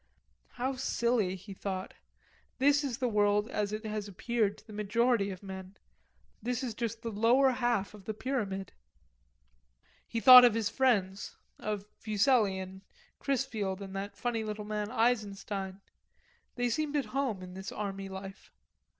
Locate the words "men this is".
5.43-6.73